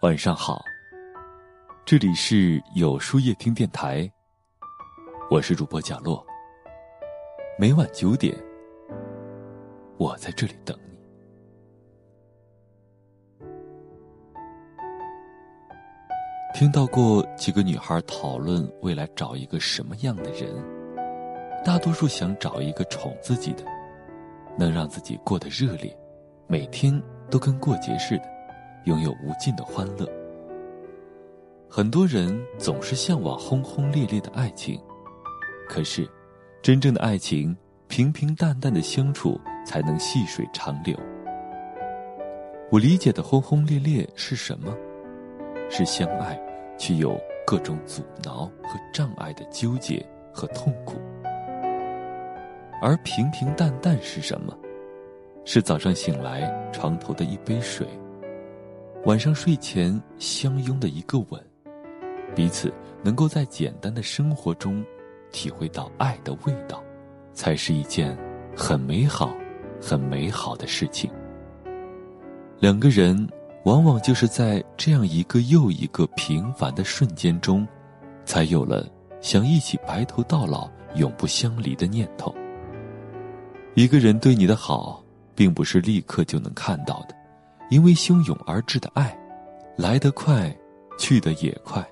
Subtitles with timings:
[0.00, 0.64] 晚上好，
[1.84, 4.10] 这里是有书夜听电台，
[5.30, 6.26] 我是主播贾洛。
[7.58, 8.34] 每晚九点，
[9.98, 10.96] 我在这里等你。
[16.54, 20.50] 听到过几个女孩讨论未来找一个什么样的人，
[21.62, 23.62] 大多数想找一个宠自己的，
[24.56, 25.94] 能让自己过得热烈，
[26.46, 26.90] 每天
[27.30, 28.39] 都跟过节似的。
[28.84, 30.08] 拥有无尽的欢乐。
[31.68, 34.80] 很多人总是向往轰轰烈烈的爱情，
[35.68, 36.08] 可是，
[36.62, 37.56] 真正的爱情，
[37.86, 40.96] 平平淡淡的相处才能细水长流。
[42.70, 44.76] 我理解的轰轰烈烈是什么？
[45.68, 46.36] 是相爱，
[46.76, 51.00] 却有各种阻挠和障碍的纠结和痛苦。
[52.82, 54.56] 而平平淡淡是什么？
[55.44, 57.86] 是早上醒来，床头的一杯水。
[59.06, 61.42] 晚上睡前相拥的一个吻，
[62.34, 62.70] 彼此
[63.02, 64.84] 能够在简单的生活中
[65.32, 66.84] 体会到爱的味道，
[67.32, 68.16] 才是一件
[68.54, 69.34] 很美好、
[69.80, 71.10] 很美好的事情。
[72.58, 73.26] 两个人
[73.64, 77.66] 往往就是在这样一个又一个平凡的瞬间中，
[78.26, 78.86] 才有了
[79.22, 82.34] 想一起白头到老、永不相离的念头。
[83.74, 85.02] 一个人对你的好，
[85.34, 87.16] 并不是立刻就能看到的。
[87.70, 89.16] 因为汹涌而至的爱，
[89.76, 90.54] 来得快，
[90.98, 91.82] 去得也快，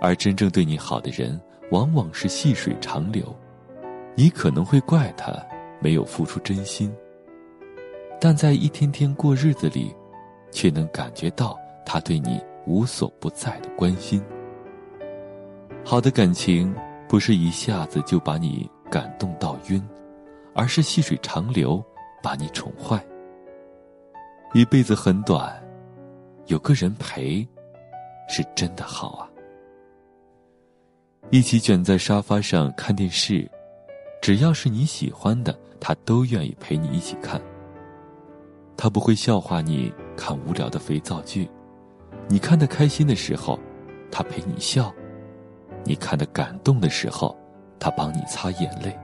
[0.00, 1.40] 而真正对你好的人，
[1.70, 3.34] 往往是细水长流。
[4.14, 5.34] 你可能会怪他
[5.80, 6.94] 没有付出真心，
[8.20, 9.92] 但在一天天过日子里，
[10.52, 14.22] 却能感觉到他对你无所不在的关心。
[15.82, 16.74] 好的感情
[17.08, 19.82] 不是一下子就把你感动到晕，
[20.54, 21.82] 而是细水长流，
[22.22, 23.04] 把你宠坏。
[24.54, 25.52] 一辈子很短，
[26.46, 27.44] 有个人陪，
[28.28, 29.28] 是真的好啊。
[31.30, 33.50] 一起卷在沙发上看电视，
[34.22, 37.42] 只要是你喜欢的，他都愿意陪你一起看。
[38.76, 41.50] 他不会笑话你看无聊的肥皂剧，
[42.28, 43.58] 你看得开心的时候，
[44.08, 44.94] 他陪你笑；
[45.82, 47.36] 你看得感动的时候，
[47.80, 48.96] 他帮你擦眼泪。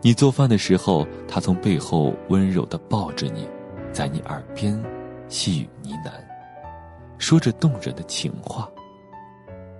[0.00, 3.44] 你做饭的时候，他从背后温柔的抱着你。
[3.92, 4.82] 在你耳边
[5.28, 6.12] 细语呢喃，
[7.18, 8.70] 说着动人的情话。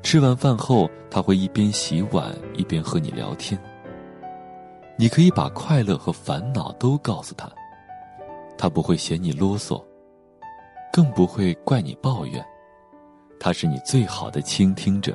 [0.02, 3.60] 吃完饭后，他会一边洗碗一边和你聊天。
[4.96, 7.50] 你可以把快乐和烦恼都告诉他，
[8.58, 9.82] 他不会嫌你啰嗦，
[10.92, 12.44] 更不会怪你抱怨。
[13.38, 15.14] 他是你最好的倾听者，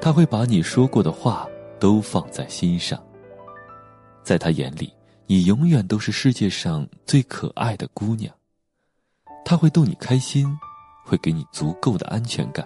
[0.00, 1.46] 他会把你说过的话
[1.78, 2.98] 都放在心上。
[4.22, 4.95] 在他眼里。
[5.28, 8.32] 你永远都是世界上最可爱的姑娘，
[9.44, 10.46] 他会逗你开心，
[11.04, 12.64] 会给你足够的安全感，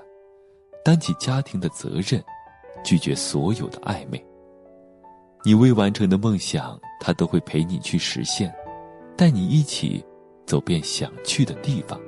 [0.84, 2.22] 担起家庭的责任，
[2.84, 4.22] 拒绝所有的暧昧。
[5.42, 8.54] 你未完成的梦想，他都会陪你去实现，
[9.16, 10.04] 带你一起
[10.44, 11.98] 走遍想去的地方，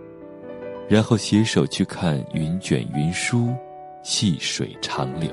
[0.86, 3.54] 然后携手去看云卷云舒，
[4.02, 5.30] 细水长流。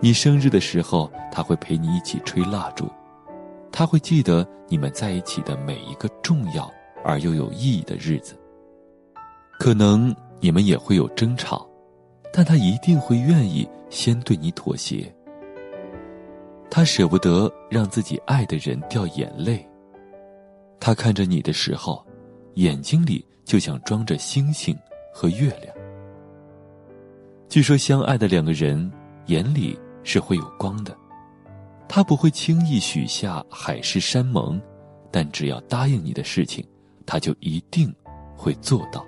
[0.00, 2.90] 你生日的时候，他会陪你一起吹蜡烛。
[3.76, 6.72] 他会记得你们在一起的每一个重要
[7.04, 8.38] 而又有意义的日子。
[9.58, 11.68] 可能你们也会有争吵，
[12.32, 15.12] 但他一定会愿意先对你妥协。
[16.70, 19.68] 他舍不得让自己爱的人掉眼泪。
[20.78, 22.06] 他看着你的时候，
[22.54, 24.78] 眼睛里就像装着星星
[25.12, 25.74] 和月亮。
[27.48, 28.88] 据说相爱的两个人
[29.26, 30.96] 眼里是会有光的。
[31.88, 34.60] 他不会轻易许下海誓山盟，
[35.10, 36.66] 但只要答应你的事情，
[37.06, 37.94] 他就一定
[38.36, 39.04] 会做到。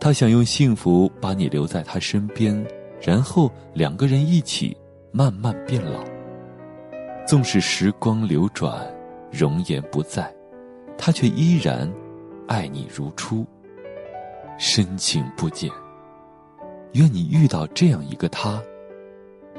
[0.00, 2.66] 他想用幸福把你留在他身边，
[3.00, 4.76] 然后两个人一起
[5.12, 6.02] 慢慢变老。
[7.24, 8.84] 纵使时光流转，
[9.30, 10.34] 容颜不在，
[10.98, 11.88] 他却依然
[12.48, 13.46] 爱你如初，
[14.58, 15.70] 深情不减。
[16.94, 18.60] 愿你遇到这样一个他，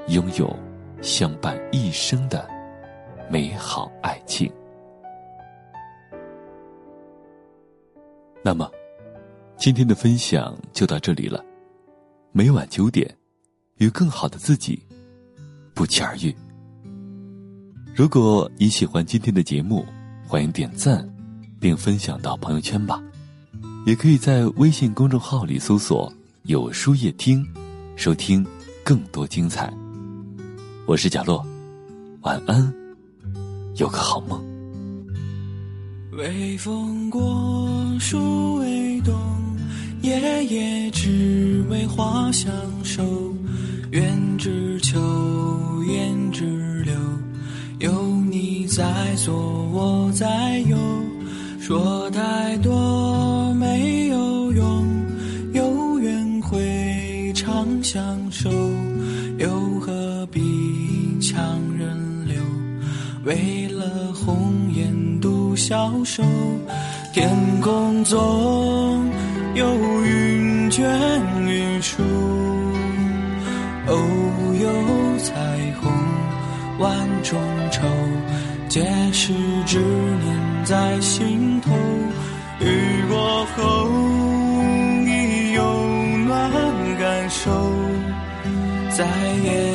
[0.09, 0.53] 拥有。
[1.03, 2.49] 相伴一生的
[3.29, 4.49] 美好爱情。
[8.41, 8.71] 那么，
[9.57, 11.43] 今天的分享就到这里了。
[12.31, 13.13] 每晚九点，
[13.79, 14.81] 与更好的自己
[15.73, 16.33] 不期而遇。
[17.93, 19.85] 如果你喜欢今天的节目，
[20.25, 21.07] 欢迎点赞
[21.59, 23.03] 并分享到朋友圈吧。
[23.85, 26.11] 也可以在微信公众号里搜索
[26.43, 27.45] “有书夜听”，
[27.97, 28.45] 收听
[28.85, 29.71] 更多精彩。
[30.85, 31.41] 我是贾洛，
[32.23, 32.73] 晚安，
[33.77, 34.43] 有个好梦。
[36.11, 37.71] 微风过。
[37.99, 39.13] 树未动，
[40.01, 42.51] 夜夜只为花相
[42.83, 43.01] 守。
[43.91, 44.99] 愿只求
[45.87, 46.93] 雁只留，
[47.79, 49.33] 有你在左，
[49.71, 50.77] 我在右。
[51.61, 52.73] 说太多
[63.25, 66.21] 为了红颜独消瘦，
[67.13, 67.29] 天
[67.61, 68.19] 空总
[69.55, 69.65] 有
[70.03, 70.85] 云卷
[71.47, 72.03] 云舒。
[73.87, 73.95] 偶
[74.61, 75.33] 有彩
[75.79, 75.89] 虹
[76.79, 77.39] 万种
[77.71, 77.81] 愁，
[78.67, 78.83] 皆
[79.13, 79.31] 是
[79.65, 81.71] 执念在心头。
[82.59, 83.89] 雨过后
[85.05, 85.63] 已有
[86.25, 86.51] 暖
[86.99, 87.49] 感受，
[88.89, 89.05] 在
[89.45, 89.72] 夜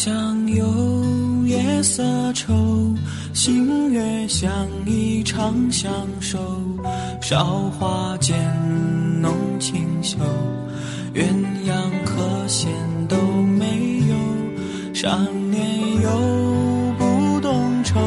[0.00, 2.02] 暗香有夜色
[2.32, 2.54] 愁，
[3.34, 4.50] 星月相
[4.86, 6.38] 依长相守。
[7.20, 7.44] 韶
[7.78, 8.34] 华渐
[9.20, 10.16] 浓清秀，
[11.12, 11.22] 鸳
[11.66, 11.74] 鸯
[12.06, 12.70] 和弦
[13.08, 14.94] 都没有。
[14.94, 15.18] 少
[15.50, 16.08] 年又
[16.96, 18.00] 不懂愁，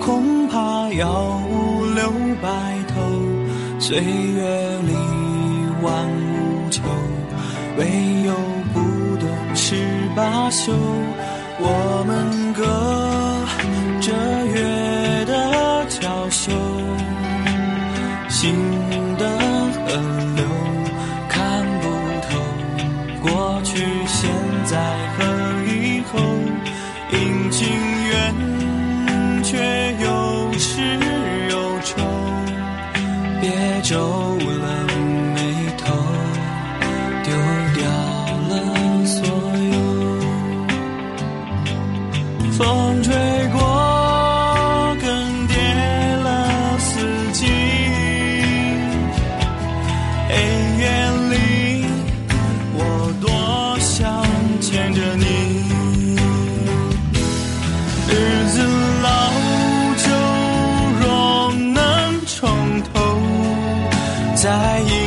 [0.00, 2.10] 恐怕要五留
[2.40, 3.02] 白头。
[3.78, 4.94] 岁月里
[5.82, 6.82] 万物求，
[7.76, 7.84] 唯
[8.24, 8.32] 有
[10.14, 10.72] 罢休
[11.58, 12.62] 我们隔
[14.00, 14.12] 着
[14.46, 16.52] 月的娇羞
[18.28, 18.54] 心
[19.16, 19.26] 的
[19.72, 19.86] 河
[20.36, 20.44] 流
[21.28, 21.88] 看不
[22.28, 22.28] 透
[23.22, 24.30] 过去现
[24.66, 24.76] 在
[25.16, 25.24] 和
[25.66, 26.18] 以后
[27.12, 27.68] 阴晴
[28.08, 30.82] 圆缺有始
[31.48, 32.04] 有终
[33.40, 33.50] 别
[33.82, 34.31] 皱
[64.42, 65.01] 在意。